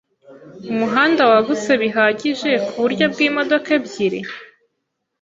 [0.71, 4.19] Umuhanda wagutse bihagije kuburyo bwimodoka ebyiri?